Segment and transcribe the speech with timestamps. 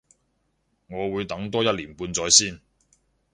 [0.89, 2.59] 我會等多一年半載先